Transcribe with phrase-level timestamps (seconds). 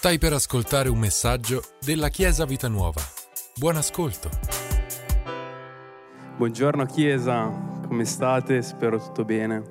[0.00, 3.02] Stai per ascoltare un messaggio della Chiesa Vita Nuova.
[3.56, 4.30] Buon ascolto.
[6.38, 7.50] Buongiorno Chiesa,
[7.86, 8.62] come state?
[8.62, 9.62] Spero tutto bene.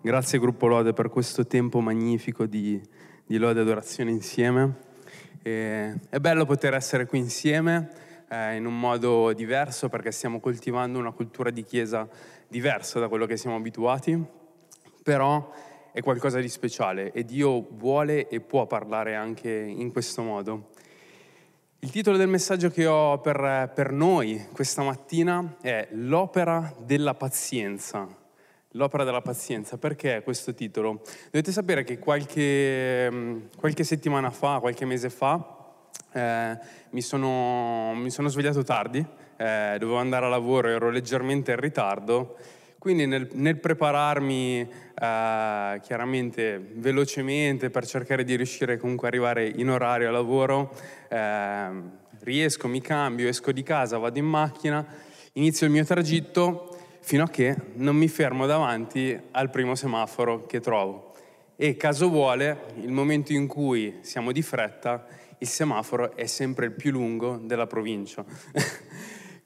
[0.00, 2.82] Grazie Gruppo Lode per questo tempo magnifico di,
[3.24, 4.74] di lode adorazione insieme.
[5.40, 7.90] E, è bello poter essere qui insieme
[8.28, 12.08] eh, in un modo diverso perché stiamo coltivando una cultura di Chiesa
[12.48, 14.20] diversa da quello che siamo abituati,
[15.04, 15.48] però
[15.92, 20.70] è qualcosa di speciale e Dio vuole e può parlare anche in questo modo.
[21.80, 28.06] Il titolo del messaggio che ho per, per noi questa mattina è L'opera della pazienza.
[28.74, 31.00] L'opera della pazienza, perché questo titolo?
[31.24, 35.42] Dovete sapere che qualche, qualche settimana fa, qualche mese fa,
[36.12, 36.58] eh,
[36.90, 39.04] mi, sono, mi, sono, svegliato tardi,
[39.36, 42.36] eh, dovevo andare a lavoro, ero leggermente in ritardo
[42.80, 49.68] quindi nel, nel prepararmi eh, chiaramente velocemente per cercare di riuscire comunque ad arrivare in
[49.68, 50.74] orario a lavoro,
[51.10, 51.68] eh,
[52.20, 54.82] riesco, mi cambio, esco di casa, vado in macchina,
[55.34, 60.60] inizio il mio tragitto fino a che non mi fermo davanti al primo semaforo che
[60.60, 61.12] trovo.
[61.56, 66.72] E caso vuole, il momento in cui siamo di fretta, il semaforo è sempre il
[66.72, 68.24] più lungo della provincia.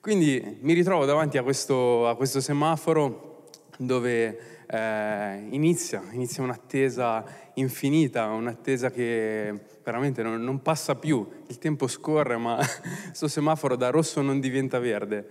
[0.04, 3.46] Quindi mi ritrovo davanti a questo, a questo semaforo
[3.78, 7.24] dove eh, inizia, inizia un'attesa
[7.54, 12.58] infinita, un'attesa che veramente non, non, passa più, il tempo scorre ma
[13.08, 15.26] questo semaforo da rosso non diventa verde.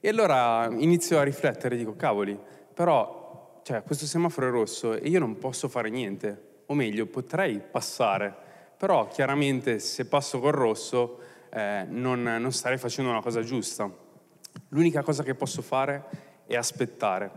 [0.00, 2.34] E allora inizio a riflettere, dico cavoli,
[2.72, 7.60] però cioè, questo semaforo è rosso e io non posso fare niente, o meglio potrei
[7.60, 8.34] passare,
[8.78, 11.18] però chiaramente se passo col rosso
[11.50, 14.03] eh, non, non starei facendo una cosa giusta.
[14.68, 16.04] L'unica cosa che posso fare
[16.46, 17.30] è aspettare.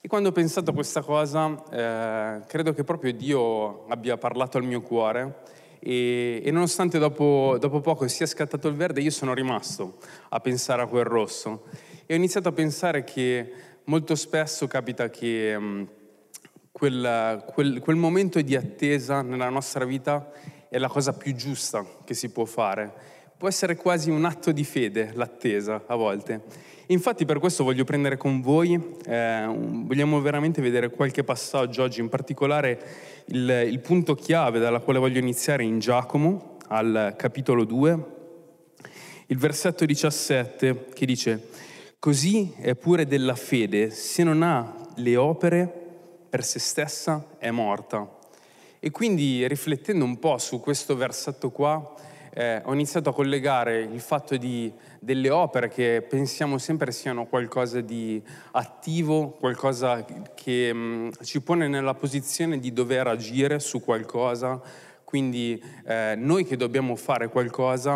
[0.00, 4.64] E quando ho pensato a questa cosa, eh, credo che proprio Dio abbia parlato al
[4.64, 5.42] mio cuore
[5.80, 10.82] e, e nonostante dopo, dopo, poco sia scattato il verde, io sono rimasto a pensare
[10.82, 11.64] a quel rosso.
[12.06, 13.52] E ho iniziato a pensare che
[13.84, 15.82] molto spesso capita che mh, mm,
[16.70, 20.30] quel, quel, quel momento di attesa nella nostra vita
[20.68, 24.64] è la cosa più giusta che si può fare Può essere quasi un atto di
[24.64, 26.40] fede l'attesa a volte.
[26.86, 32.08] Infatti per questo voglio prendere con voi, eh, vogliamo veramente vedere qualche passaggio oggi, in
[32.08, 32.80] particolare
[33.26, 38.04] il, il punto chiave dalla quale voglio iniziare in Giacomo, al capitolo 2,
[39.26, 41.48] il versetto 17 che dice,
[41.98, 45.70] così è pure della fede, se non ha le opere
[46.30, 48.08] per se stessa è morta.
[48.80, 51.96] E quindi riflettendo un po' su questo versetto qua,
[52.38, 54.70] eh, ho iniziato a collegare il fatto di,
[55.00, 60.04] delle opere che pensiamo sempre siano qualcosa di attivo, qualcosa
[60.34, 64.60] che mh, mm, ci pone nella posizione di dover agire su qualcosa,
[65.02, 67.94] quindi eh, noi che dobbiamo fare qualcosa,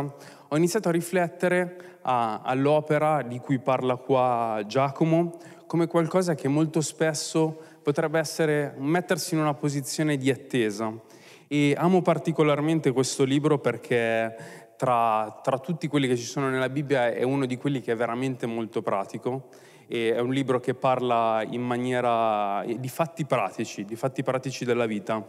[0.49, 6.81] ho iniziato a riflettere a, all'opera di cui parla qua Giacomo come qualcosa che molto
[6.81, 11.09] spesso potrebbe essere mettersi in una posizione di attesa
[11.53, 17.11] e amo particolarmente questo libro perché tra, tra, tutti quelli che ci sono nella Bibbia
[17.11, 19.49] è uno di quelli che è veramente molto pratico
[19.89, 24.87] e è un libro che parla in maniera di fatti pratici, di fatti pratici della
[24.87, 25.27] vita.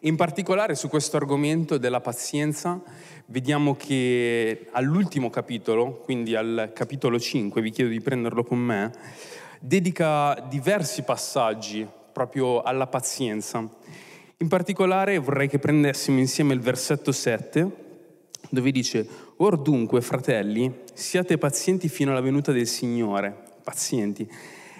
[0.00, 2.80] In particolare su questo argomento della pazienza
[3.26, 8.92] vediamo che all'ultimo capitolo, quindi al capitolo 5, vi chiedo di prenderlo con me,
[9.60, 13.68] dedica diversi passaggi proprio alla pazienza.
[14.40, 17.70] In particolare vorrei che prendessimo insieme il versetto 7,
[18.50, 19.04] dove dice,
[19.38, 24.30] Or dunque, fratelli, siate pazienti fino alla venuta del Signore, pazienti.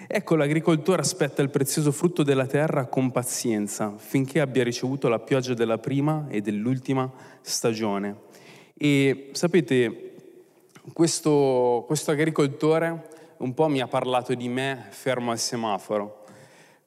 [0.07, 5.53] Ecco, l'agricoltore aspetta il prezioso frutto della terra con pazienza, finché abbia ricevuto la pioggia
[5.53, 8.15] della prima e dell'ultima stagione.
[8.77, 10.13] E sapete,
[10.93, 13.09] questo, questo agricoltore
[13.39, 16.18] un po' mi ha parlato di me fermo al semaforo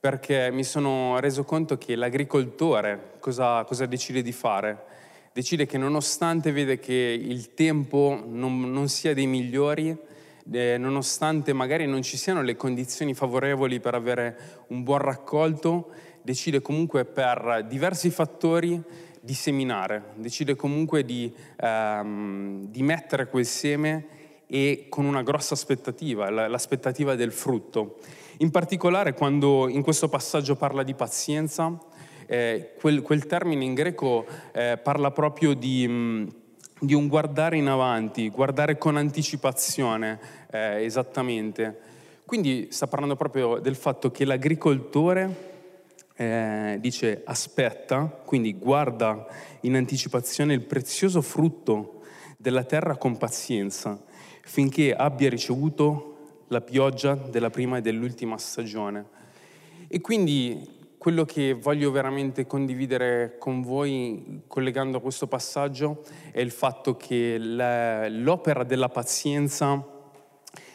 [0.02, 4.84] perché mi sono reso conto che l'agricoltore cosa, cosa decide di fare?
[5.32, 9.96] Decide che nonostante vede che il tempo non, non sia dei migliori,
[10.50, 16.60] eh, nonostante magari non ci siano le condizioni favorevoli per avere un buon raccolto, decide
[16.60, 18.82] comunque per diversi fattori
[19.20, 24.06] di seminare, decide comunque di, ehm, di mettere quel seme
[24.48, 27.98] e con una grossa aspettativa, l'aspettativa del frutto.
[28.42, 31.78] In particolare quando in questo passaggio parla di pazienza,
[32.26, 36.28] eh, quel, quel, termine in greco eh, parla proprio di, mh, mm,
[36.80, 40.18] di, un guardare in avanti, guardare con anticipazione,
[40.50, 41.78] eh, esattamente.
[42.24, 45.50] Quindi sta parlando proprio del fatto che l'agricoltore
[46.16, 49.24] eh, dice aspetta, quindi guarda
[49.60, 52.00] in anticipazione il prezioso frutto
[52.38, 54.02] della terra con pazienza,
[54.42, 56.11] finché abbia ricevuto
[56.52, 59.06] la pioggia della prima e dell'ultima stagione.
[59.88, 66.52] E quindi quello che voglio veramente condividere con voi, collegando a questo passaggio, è il
[66.52, 69.88] fatto che l'opera della pazienza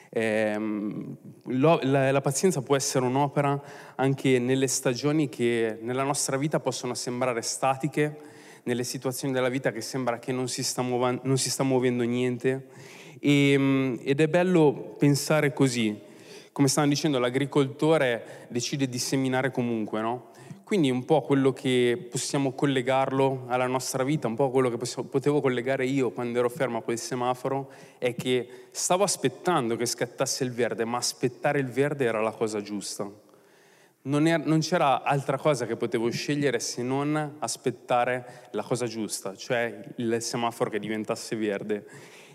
[0.09, 3.61] Ehm, la, la, pazienza può essere un'opera
[3.95, 8.17] anche nelle stagioni che nella nostra vita possono sembrare statiche,
[8.63, 12.03] nelle situazioni della vita che sembra che non si sta, muov- non si sta muovendo
[12.03, 12.67] niente.
[13.19, 15.97] E, ehm, ed è bello pensare così.
[16.51, 20.31] Come stavano dicendo, l'agricoltore decide di seminare comunque, no?
[20.67, 25.07] Quindi un po' quello che possiamo collegarlo alla nostra vita, un po' quello che possiamo,
[25.07, 30.43] potevo collegare io quando ero fermo a quel semaforo, è che stavo aspettando che scattasse
[30.43, 33.09] il verde, ma aspettare il verde era la cosa giusta.
[34.01, 39.37] Non, era, non c'era altra cosa che potevo scegliere se non aspettare la cosa giusta,
[39.37, 41.85] cioè il semaforo che diventasse verde.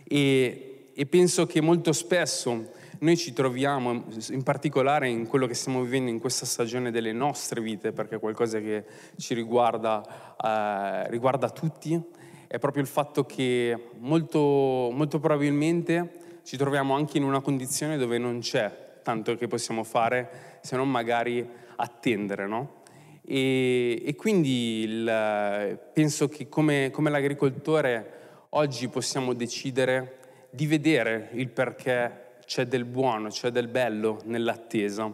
[0.04, 5.82] E, e penso che molto spesso noi ci troviamo, in particolare in quello che stiamo
[5.82, 8.84] vivendo in questa stagione delle nostre vite, perché è qualcosa che
[9.16, 10.02] ci riguarda,
[10.40, 12.00] eh, riguarda tutti,
[12.46, 18.18] è proprio il fatto che molto, molto probabilmente ci troviamo anche in una condizione dove
[18.18, 21.44] non c'è tanto che possiamo fare se non magari
[21.76, 22.82] attendere, no?
[23.24, 30.18] E, e quindi il, penso che come, come l'agricoltore oggi possiamo decidere
[30.52, 35.10] di vedere il perché c'è del buono, c'è del bello nell'attesa.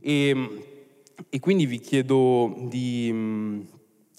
[0.00, 0.84] E,
[1.30, 3.64] e quindi vi chiedo di,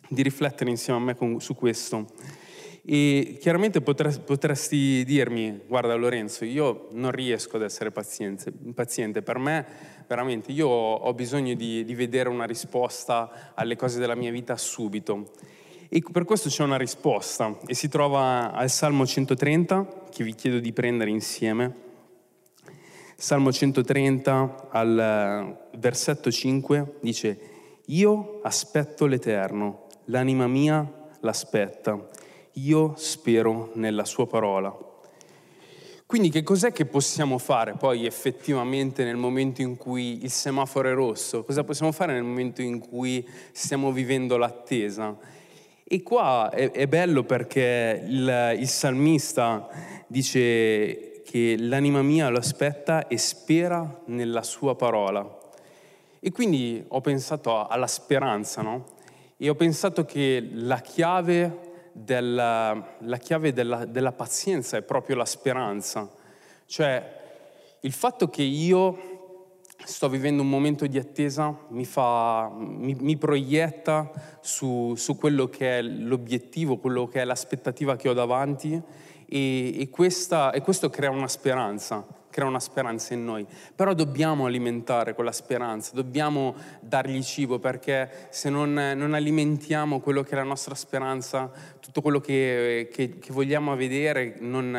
[0.09, 2.07] di, riflettere insieme a me con, su questo.
[2.83, 9.21] E chiaramente potresti, potresti dirmi, guarda Lorenzo, io non riesco ad essere paziente, paziente.
[9.21, 9.65] per me
[10.07, 15.31] veramente io ho bisogno di, di vedere una risposta alle cose della mia vita subito.
[15.89, 20.59] E per questo c'è una risposta e si trova al Salmo 130 che vi chiedo
[20.59, 21.85] di prendere insieme.
[23.15, 27.39] Salmo 130 al eh, versetto 5 dice,
[27.85, 32.05] io aspetto l'Eterno, l'anima mia l'aspetta,
[32.53, 34.75] io spero nella sua parola.
[36.05, 40.93] Quindi che cos'è che possiamo fare poi effettivamente nel momento in cui il semaforo è
[40.93, 41.45] rosso?
[41.45, 45.35] Cosa possiamo fare nel momento in cui stiamo vivendo l'attesa?
[45.89, 49.69] E qua è, è bello perché il, il salmista
[50.05, 55.37] dice che l'anima mia lo aspetta e spera nella sua parola.
[56.19, 58.83] E quindi ho pensato alla speranza, no?
[59.37, 65.25] E ho pensato che la chiave, della, la chiave della, della pazienza è proprio la
[65.25, 66.11] speranza.
[66.65, 67.15] Cioè,
[67.79, 69.16] il fatto che io
[69.83, 75.79] sto vivendo un momento di attesa mi, fa, mi, mi proietta su, su, quello che
[75.79, 78.81] è l'obiettivo, quello che è l'aspettativa che ho davanti
[79.27, 82.05] e, e, questa, e questo crea una speranza,
[82.37, 83.47] crea una speranza in noi.
[83.75, 90.33] Però dobbiamo alimentare quella speranza, dobbiamo dargli cibo perché se non, non alimentiamo quello che
[90.33, 94.69] è la nostra speranza, tutto quello che, che, che vogliamo vedere non,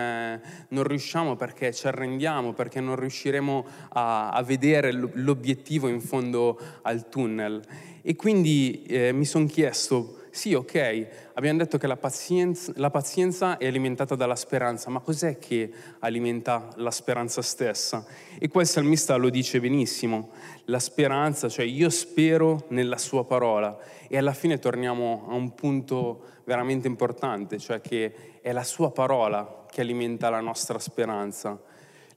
[0.69, 7.09] non, riusciamo perché ci arrendiamo, perché non riusciremo a, a vedere l'obiettivo in fondo al
[7.09, 7.61] tunnel.
[8.03, 13.57] E quindi eh, mi sono chiesto, sì, ok, abbiamo detto che la pazienza, la pazienza,
[13.57, 15.69] è alimentata dalla speranza, ma cos'è che
[15.99, 18.07] alimenta la speranza stessa?
[18.39, 20.31] E qua il salmista lo dice benissimo,
[20.67, 23.77] la speranza, cioè io spero nella sua parola.
[24.07, 29.65] E alla fine torniamo a un punto veramente importante, cioè che è la sua parola
[29.69, 31.61] che alimenta la nostra speranza.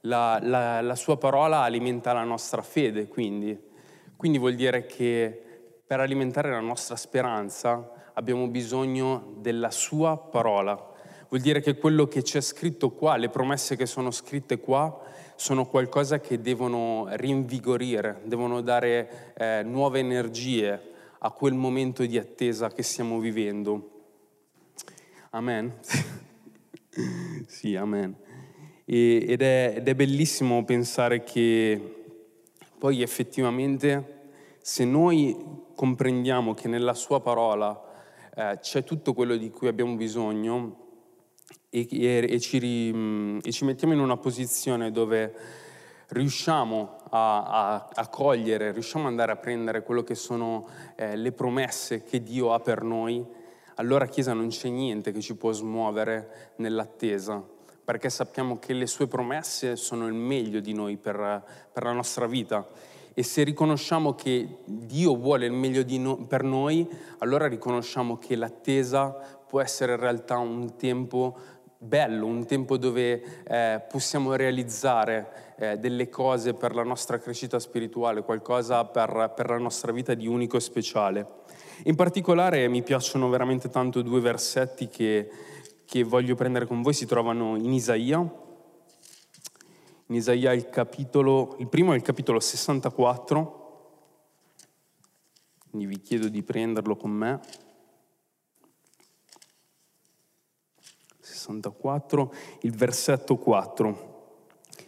[0.02, 3.58] La, la, la sua parola alimenta la nostra fede, quindi.
[4.16, 5.51] Quindi vuol dire che
[5.92, 10.72] per alimentare la nostra speranza abbiamo bisogno della sua parola.
[11.28, 15.02] Vuol dire che quello che c'è scritto qua, le promesse che sono scritte qua,
[15.34, 20.80] sono qualcosa che devono rinvigorire, devono dare eh, nuove energie
[21.18, 23.90] a quel momento di attesa che stiamo vivendo.
[25.32, 25.74] Amen.
[27.48, 28.16] sì, amen.
[28.86, 31.96] E, ed, è, ed è bellissimo pensare che
[32.78, 34.20] poi effettivamente
[34.62, 35.36] se noi
[35.82, 37.76] comprendiamo che nella sua parola
[38.36, 40.76] eh, c'è tutto quello di cui abbiamo bisogno
[41.70, 45.34] e, e, e, ci, e, ci, mettiamo in una posizione dove
[46.10, 51.32] riusciamo a, a, a, cogliere, riusciamo ad andare a prendere quello che sono eh, le
[51.32, 53.26] promesse che Dio ha per noi,
[53.74, 57.44] allora Chiesa non c'è niente che ci può smuovere nell'attesa,
[57.84, 62.28] perché sappiamo che le sue promesse sono il meglio di noi per, per la nostra
[62.28, 62.64] vita
[63.14, 66.88] E se riconosciamo che Dio vuole il meglio no- per noi,
[67.18, 69.10] allora riconosciamo che l'attesa
[69.46, 71.36] può essere in realtà un tempo
[71.76, 78.22] bello, un tempo dove eh, possiamo realizzare eh, delle cose per la nostra crescita spirituale,
[78.22, 81.26] qualcosa per, per la nostra vita di unico e speciale.
[81.84, 85.28] In particolare mi piacciono veramente tanto due versetti che,
[85.84, 88.24] che voglio prendere con voi, si trovano in Isaia,
[90.12, 93.60] in Isaia il capitolo, il primo è il capitolo 64,
[95.70, 97.40] quindi vi chiedo di prenderlo con me.
[101.18, 104.10] 64, il versetto 4.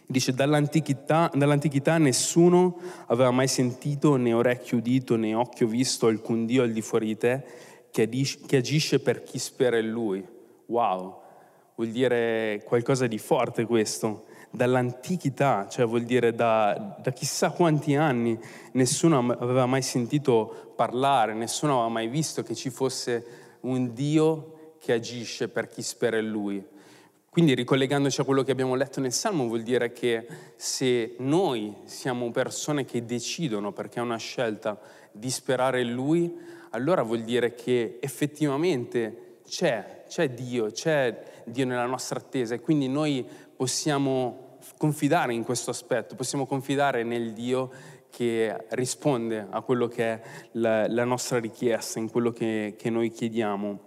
[0.05, 2.77] Dice, dall'antichità, dall'antichità, nessuno
[3.07, 7.17] aveva mai sentito, né orecchio udito, né occhio visto alcun Dio al di fuori di
[7.17, 7.43] te
[7.89, 10.23] che agisce, che agisce per chi spera in Lui.
[10.67, 11.21] Wow,
[11.73, 18.37] vuol dire qualcosa di forte questo dall'antichità, cioè vuol dire da, da, chissà quanti anni
[18.73, 23.25] nessuno aveva mai sentito parlare, nessuno aveva mai visto che ci fosse
[23.61, 26.65] un Dio che agisce per chi spera in Lui.
[27.29, 32.31] Quindi ricollegandoci a quello che abbiamo letto nel Salmo vuol dire che se noi siamo
[32.31, 34.79] persone che decidono, perché è una scelta,
[35.11, 36.33] di sperare in Lui,
[36.69, 42.87] allora vuol dire che effettivamente c'è, c'è Dio, c'è Dio nella nostra attesa e quindi
[42.87, 44.44] noi possiamo
[44.77, 47.71] confidare in questo aspetto, possiamo confidare nel Dio
[48.09, 50.21] che risponde a quello che è
[50.53, 53.79] la, la nostra richiesta, in quello che, che noi chiediamo.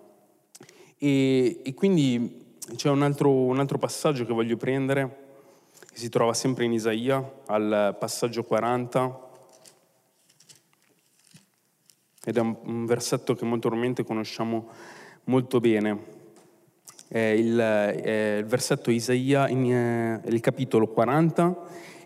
[0.98, 5.26] E, e, quindi c'è un altro, un altro passaggio che voglio prendere,
[5.90, 9.26] che si trova sempre in Isaia, al passaggio 40,
[12.24, 14.68] ed è un, un versetto che molto probabilmente conosciamo
[15.24, 16.16] molto bene
[17.08, 21.56] il, eh, il, versetto Isaia, in, eh, il capitolo 40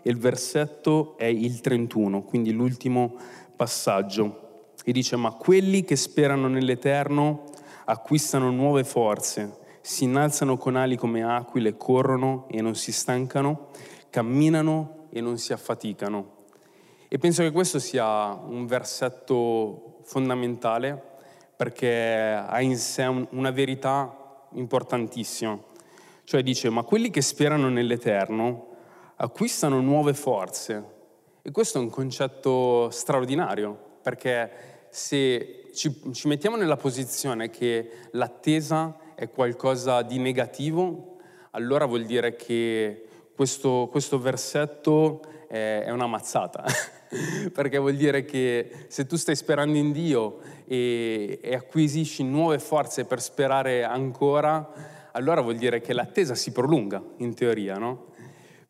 [0.01, 3.15] e il versetto è il 31, quindi l'ultimo
[3.55, 4.71] passaggio.
[4.85, 7.43] E dice, ma quelli che sperano nell'Eterno
[7.85, 13.67] acquistano nuove forze, si innalzano con ali come aquile, corrono e non si stancano,
[14.09, 16.41] camminano e non si affaticano.
[17.07, 21.11] E penso che questo sia un versetto fondamentale
[21.55, 24.22] perché ha in sé una verità
[24.55, 25.65] importantissimo.
[26.23, 28.67] Cioè dice, ma quelli che sperano nell'Eterno
[29.17, 30.91] acquistano nuove forze.
[31.41, 38.97] E questo è un concetto straordinario, perché se ci, ci mettiamo nella posizione che l'attesa
[39.15, 41.17] è qualcosa di negativo,
[41.51, 43.05] allora vuol dire che
[43.35, 46.63] questo, questo versetto è, una mazzata.
[47.53, 53.05] perché vuol dire che se tu stai sperando in Dio e, e acquisisci nuove forze
[53.05, 58.11] per sperare ancora, allora vuol dire che l'attesa si prolunga, in teoria, no?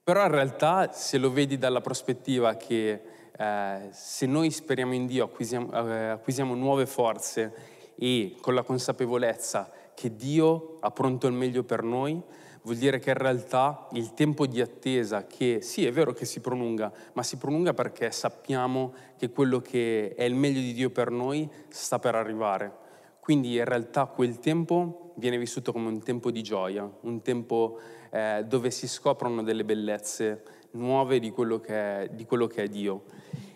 [0.04, 3.02] Però in realtà se lo vedi dalla prospettiva che
[3.36, 7.54] eh, se noi speriamo in Dio, acquisiamo, eh, acquisiamo nuove forze
[7.96, 12.22] e con la consapevolezza che Dio ha pronto il meglio per noi,
[12.64, 16.40] vuol dire che in realtà il tempo di attesa, che sì è vero che si
[16.40, 21.12] prolunga, ma si prolunga perché sappiamo che quello che è il meglio di Dio per
[21.12, 22.82] noi sta per arrivare.
[23.20, 27.80] Quindi in realtà quel tempo viene vissuto come un tempo di gioia, un tempo
[28.10, 33.04] eh, dove si scoprono delle bellezze nuove di quello, è, di quello che è Dio.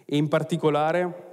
[0.05, 1.25] E in particolare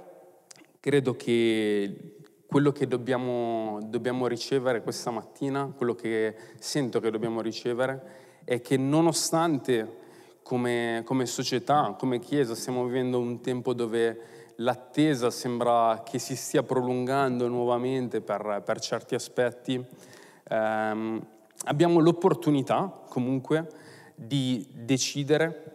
[0.79, 2.15] credo che
[2.55, 8.01] quello che dobbiamo, dobbiamo ricevere questa mattina, quello che sento che dobbiamo ricevere,
[8.45, 9.97] è che nonostante
[10.41, 16.63] come, come, società, come Chiesa, stiamo vivendo un tempo dove l'attesa sembra che si stia
[16.63, 19.85] prolungando nuovamente per, per certi aspetti,
[20.47, 21.27] ehm,
[21.65, 23.67] abbiamo l'opportunità comunque
[24.15, 25.73] di decidere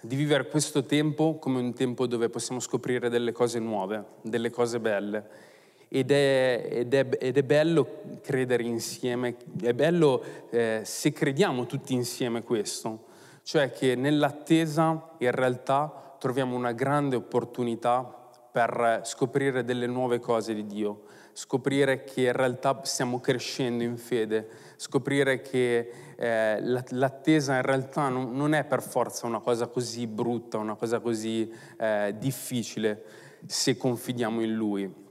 [0.00, 4.80] di vivere questo tempo come un tempo dove possiamo scoprire delle cose nuove, delle cose
[4.80, 5.45] belle
[5.88, 11.94] ed è, ed, è, ed è, bello credere insieme, è bello eh, se crediamo tutti
[11.94, 13.04] insieme questo,
[13.42, 18.02] cioè che nell'attesa in realtà troviamo una grande opportunità
[18.50, 21.02] per scoprire delle nuove cose di Dio,
[21.32, 28.32] scoprire che in realtà stiamo crescendo in fede, scoprire che eh, l'attesa in realtà non,
[28.34, 33.04] non, è per forza una cosa così brutta, una cosa così eh, difficile
[33.44, 35.04] se confidiamo in Lui.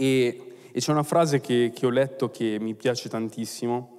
[0.00, 3.98] E, e c'è una frase che, che ho letto che mi piace tantissimo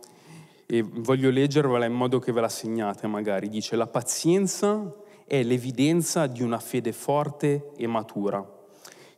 [0.66, 3.50] e voglio leggervela in modo che ve la segnate magari.
[3.50, 8.48] Dice, la pazienza è l'evidenza di una fede forte e matura,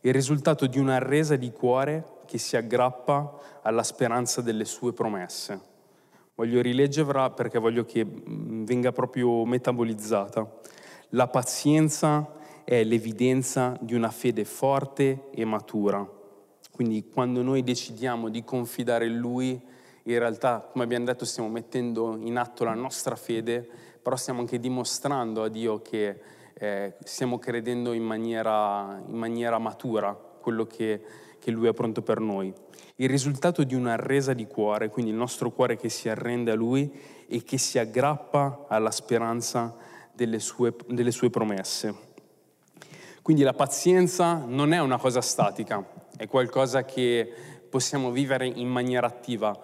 [0.00, 5.60] il risultato di una resa di cuore che si aggrappa alla speranza delle sue promesse.
[6.34, 10.50] Voglio rileggerla perché voglio che mm, venga proprio metabolizzata.
[11.10, 12.34] La pazienza
[12.64, 16.20] è l'evidenza di una fede forte e matura.
[16.72, 19.60] Quindi quando noi decidiamo di confidare in Lui,
[20.04, 23.68] in realtà, come abbiamo detto, stiamo mettendo in atto la nostra fede,
[24.02, 26.20] però stiamo anche dimostrando a Dio che
[26.54, 31.02] eh, stiamo credendo in maniera, in maniera matura quello che,
[31.38, 32.52] che Lui è pronto per noi.
[32.96, 36.54] Il risultato di una resa di cuore, quindi il nostro cuore che si arrende a
[36.54, 36.90] Lui
[37.26, 39.74] e che si aggrappa alla speranza
[40.12, 42.10] delle sue, delle sue promesse.
[43.22, 45.84] Quindi la pazienza non è una cosa statica,
[46.16, 47.30] è qualcosa che
[47.68, 49.58] possiamo vivere in maniera attiva.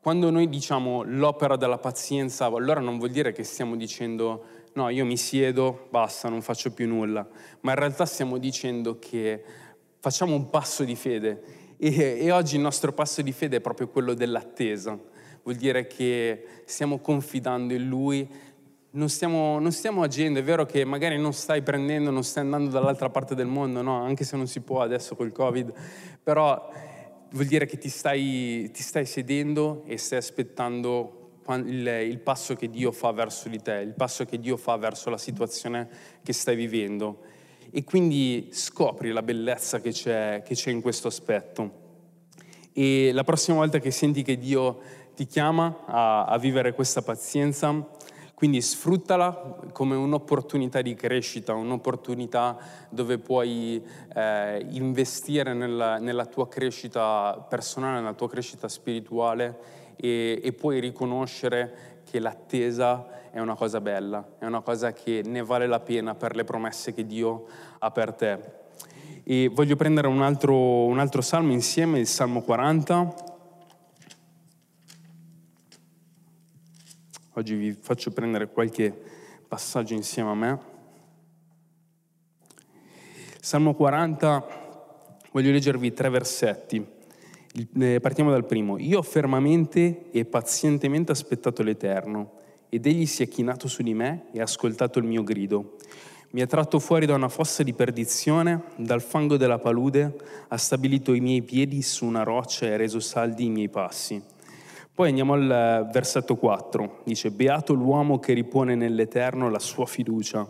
[0.00, 4.44] Quando noi diciamo l'opera della pazienza, allora non vuol dire che stiamo dicendo
[4.74, 7.26] no, io mi siedo, basta, non faccio più nulla,
[7.60, 9.42] ma in realtà stiamo dicendo che
[9.98, 11.42] facciamo un passo di fede
[11.76, 14.98] e, e oggi il nostro passo di fede è proprio quello dell'attesa.
[15.42, 18.28] Vuol dire che stiamo confidando in Lui,
[18.94, 22.70] non stiamo, non stiamo, agendo, è vero che magari non stai prendendo, non stai andando
[22.70, 24.02] dall'altra parte del mondo, no?
[24.02, 25.72] anche se non si può adesso col Covid,
[26.22, 26.70] però
[27.30, 32.70] vuol dire che ti stai, ti stai sedendo e stai aspettando il, il, passo che
[32.70, 35.88] Dio fa verso di te, il passo che Dio fa verso la situazione
[36.22, 37.20] che stai vivendo.
[37.70, 41.82] E quindi scopri la bellezza che c'è, che c'è in questo aspetto.
[42.72, 44.80] E la prossima volta che senti che Dio
[45.14, 47.88] ti chiama a, a vivere questa pazienza,
[48.34, 52.58] quindi sfruttala come un'opportunità di crescita, un'opportunità
[52.90, 53.82] dove puoi
[54.14, 59.56] eh, investire nella, nella, tua crescita personale, nella tua crescita spirituale
[59.96, 65.42] e, e puoi riconoscere che l'attesa è una cosa bella, è una cosa che ne
[65.42, 67.46] vale la pena per le promesse che Dio
[67.78, 68.38] ha per te.
[69.24, 73.33] E voglio prendere un altro, un altro salmo insieme, il Salmo 40.
[77.36, 78.96] Oggi vi faccio prendere qualche
[79.48, 80.58] passaggio insieme a me.
[83.40, 84.46] Salmo 40,
[85.32, 86.86] voglio leggervi tre versetti.
[87.80, 88.78] Eh, partiamo dal primo.
[88.78, 92.34] Io ho fermamente e pazientemente aspettato l'Eterno,
[92.68, 95.74] ed egli si è chinato su di me e ha ascoltato il mio grido.
[96.30, 100.14] Mi ha tratto fuori da una fossa di perdizione, dal fango della palude,
[100.46, 104.33] ha stabilito i miei piedi su una roccia e ha reso saldi i miei passi.
[104.94, 110.48] Poi andiamo al eh, versetto 4, dice, Beato l'uomo che ripone nell'Eterno la sua fiducia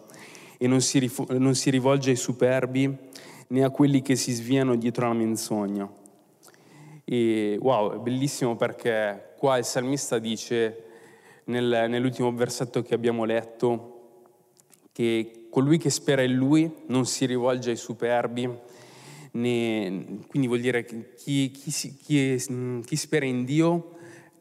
[0.58, 2.94] e non si, rif- non si rivolge ai superbi
[3.46, 5.90] né a quelli che si sviano dietro la menzogna.
[7.04, 10.84] E wow, è bellissimo perché qua il salmista dice
[11.44, 13.92] nel, nell'ultimo versetto che abbiamo letto
[14.92, 18.46] che colui che spera in lui non si rivolge ai superbi,
[19.30, 23.92] né, quindi vuol dire che chi, chi, chi, chi spera in Dio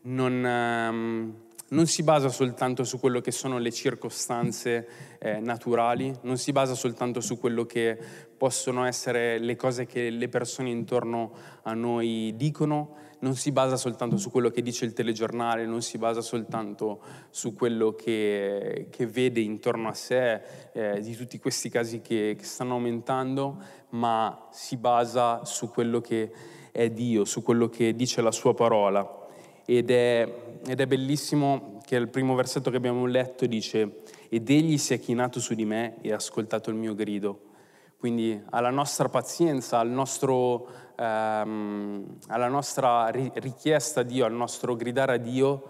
[0.04, 1.34] non, um,
[1.70, 4.88] non, si basa soltanto su quello che sono le circostanze
[5.20, 7.98] eh, naturali, non si basa soltanto su quello che
[8.38, 11.32] possono essere le cose che le persone intorno
[11.64, 15.98] a noi dicono, non si basa soltanto su quello che dice il telegiornale, non si
[15.98, 20.42] basa soltanto su quello che, che vede intorno a sé,
[20.74, 26.32] eh, di tutti questi casi che, che stanno aumentando, ma si basa su quello che
[26.74, 29.22] è Dio, su quello che dice la sua parola
[29.66, 30.34] ed è,
[30.66, 35.00] ed è bellissimo che il primo versetto che abbiamo letto dice ed egli si è
[35.00, 37.52] chinato su di me e ha ascoltato il mio grido.
[37.98, 45.14] Quindi alla nostra pazienza, al nostro, ehm, alla nostra richiesta a Dio, al nostro gridare
[45.14, 45.64] a Dio,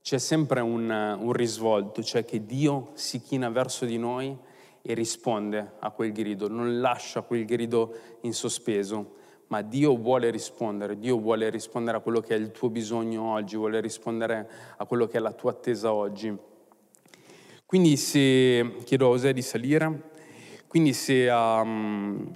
[0.00, 4.36] c'è sempre un, un, risvolto, cioè che Dio si china verso di noi
[4.80, 10.98] e risponde a quel grido, non lascia quel grido in sospeso ma Dio vuole rispondere,
[10.98, 15.06] Dio vuole rispondere a quello che è il tuo bisogno oggi, vuole rispondere a quello
[15.06, 16.36] che è la tua attesa oggi.
[17.66, 20.10] Quindi se, chiedo a Osè di salire,
[20.68, 22.30] quindi se, um,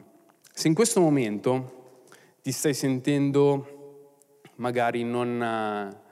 [0.52, 1.96] se in questo momento
[2.42, 3.76] ti stai sentendo
[4.56, 6.08] magari non, uh,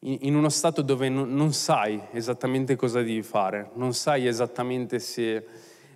[0.00, 5.46] in uno stato dove non, non sai esattamente cosa devi fare, non sai esattamente se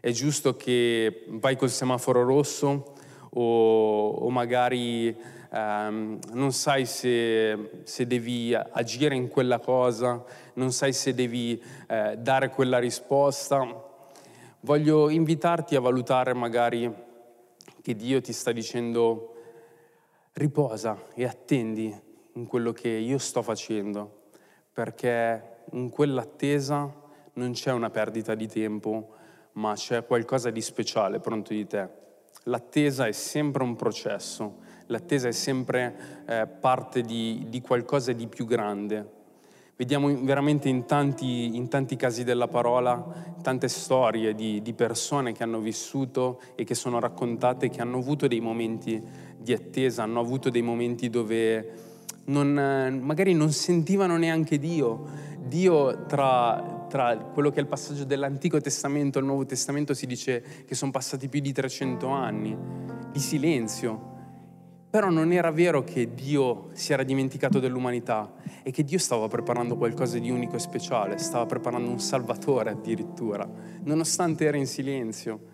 [0.01, 2.95] è giusto che vai col semaforo rosso,
[3.31, 5.17] o, o magari
[5.51, 12.17] ehm, non sai se, se, devi agire in quella cosa, non sai se devi eh,
[12.19, 13.89] dare quella risposta.
[14.61, 16.93] Voglio invitarti a valutare magari
[17.83, 19.35] che Dio ti sta dicendo
[20.35, 21.95] riposa e attendi
[22.35, 24.29] in quello che io sto facendo,
[24.73, 26.93] perché in quell'attesa
[27.35, 29.15] non c'è una perdita di tempo,
[29.53, 31.89] ma c'è qualcosa di speciale pronto di te.
[32.45, 38.47] L'attesa è sempre un processo, l'attesa è sempre eh, parte di, di qualcosa di più
[38.47, 39.19] grande.
[39.77, 45.43] Vediamo veramente in tanti, in tanti, casi della parola tante storie di, di, persone che
[45.43, 49.03] hanno vissuto e che sono raccontate, che hanno avuto dei momenti
[49.39, 51.73] di attesa, hanno avuto dei momenti dove
[52.25, 55.07] non, magari non sentivano neanche Dio.
[55.47, 60.07] Dio tra, tra quello che è il passaggio dell'Antico Testamento e il Nuovo Testamento si
[60.07, 62.59] dice che sono passati più di 300 anni
[63.13, 64.09] di silenzio,
[64.91, 69.77] però non era vero che Dio si era dimenticato dell'umanità e che Dio stava preparando
[69.77, 73.49] qualcosa di unico e speciale, stava preparando un salvatore addirittura,
[73.85, 75.50] nonostante era in silenzio.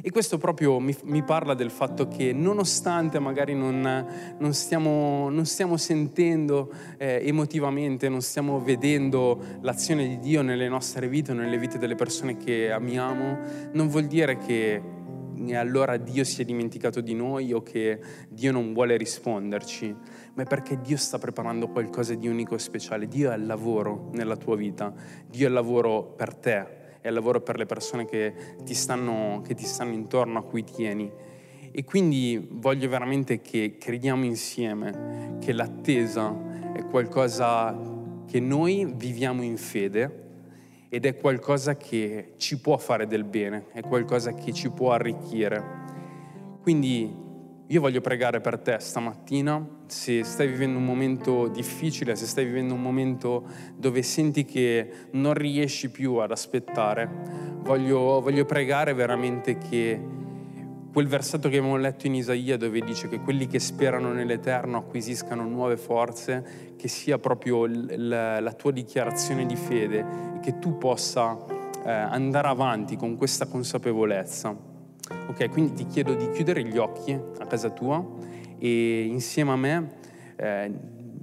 [0.00, 4.06] E questo proprio mi, mi parla del fatto che nonostante magari non,
[4.38, 11.08] non, stiamo, non stiamo, sentendo eh, emotivamente, non stiamo vedendo l'azione di Dio nelle nostre
[11.08, 13.38] vite o nelle vite delle persone che amiamo,
[13.72, 14.96] non vuol dire che
[15.46, 19.94] e allora Dio si è dimenticato di noi o che Dio non vuole risponderci,
[20.34, 23.06] ma è perché Dio sta preparando qualcosa di unico e speciale.
[23.06, 24.92] Dio è al lavoro nella tua vita,
[25.28, 28.32] Dio è al lavoro per te, è al lavoro per le persone che
[28.64, 31.10] ti stanno, che ti stanno intorno, a cui tieni.
[31.70, 36.34] E quindi voglio veramente che crediamo insieme che l'attesa
[36.72, 37.76] è qualcosa
[38.26, 40.26] che noi viviamo in fede
[40.88, 45.62] ed è qualcosa che ci può fare del bene, è qualcosa che ci può arricchire.
[46.62, 47.26] Quindi
[47.70, 52.72] io voglio pregare per te stamattina, se stai vivendo un momento difficile, se stai vivendo
[52.72, 53.44] un momento
[53.76, 57.06] dove senti che non riesci più ad aspettare,
[57.58, 60.00] voglio, voglio pregare veramente che
[60.90, 65.46] quel versetto che abbiamo letto in Isaia dove dice che quelli che sperano nell'Eterno acquisiscano
[65.46, 69.98] nuove forze, che sia proprio la, la tua dichiarazione di fede
[70.36, 71.36] e che tu possa
[71.84, 74.67] eh, andare avanti con questa consapevolezza.
[75.28, 78.04] Ok, quindi ti chiedo di chiudere gli occhi a casa tua
[78.58, 79.90] e insieme a me
[80.36, 80.72] eh,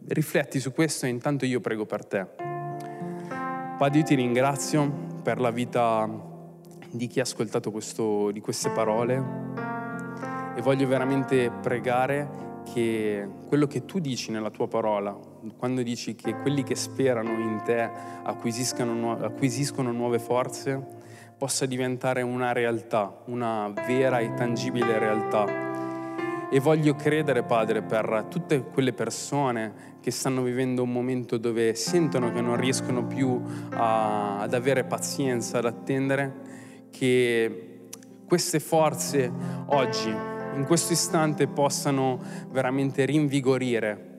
[0.08, 2.26] rifletti su questo e intanto io prego per te.
[3.78, 4.90] Padre, io ti ringrazio
[5.22, 6.10] per la vita
[6.90, 9.24] di chi ha ascoltato questo, di queste parole
[10.56, 15.18] e voglio veramente pregare che quello che tu dici nella tua parola,
[15.58, 17.90] quando dici che quelli che sperano in te
[18.24, 21.04] acquisiscono, acquisiscono nuove forze,
[21.46, 25.46] possa diventare una realtà, una vera e tangibile realtà.
[26.50, 32.32] E voglio credere, Padre, per tutte quelle persone che stanno vivendo un momento dove sentono
[32.32, 33.40] che non riescono più
[33.74, 36.34] a, ad avere pazienza, ad attendere,
[36.90, 37.82] che
[38.26, 39.32] queste forze
[39.68, 44.14] oggi, in questo istante, possano veramente rinvigorire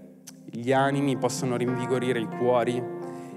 [0.45, 2.81] gli animi, possano rinvigorire i cuori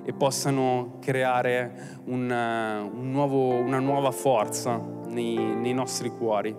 [0.10, 6.56] e possano creare un, un nuovo, una nuova forza nei, nei nostri cuori.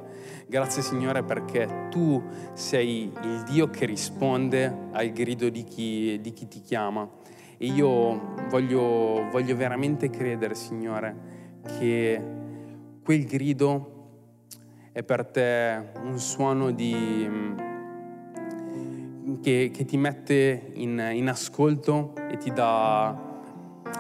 [0.47, 6.47] Grazie Signore perché tu sei il Dio che risponde al grido di chi, di chi
[6.47, 7.11] ti chiama.
[7.57, 11.17] E io voglio, voglio veramente credere, Signore,
[11.77, 12.23] che
[13.03, 13.97] quel grido
[14.93, 17.29] è per te un suono di,
[19.43, 23.30] che, che, ti mette in, in, ascolto e ti dà,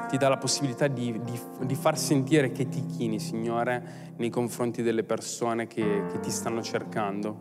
[0.09, 4.83] ti dà la possibilità di, di, di, far sentire che ti chini, Signore, nei confronti
[4.83, 7.38] delle persone che, che ti stanno cercando.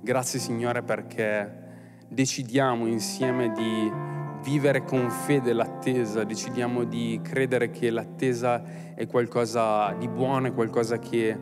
[0.00, 1.66] Grazie, Signore, perché
[2.08, 3.90] decidiamo insieme di
[4.42, 10.98] vivere con fede l'attesa, decidiamo di credere che l'attesa è qualcosa di buono, è qualcosa
[10.98, 11.36] che,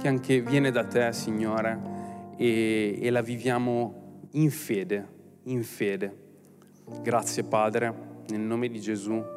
[0.00, 1.80] che anche viene da te, Signore,
[2.36, 5.06] e, e la viviamo in fede,
[5.44, 6.26] in fede.
[7.02, 7.94] Grazie Padre,
[8.28, 9.36] nel nome di Gesù.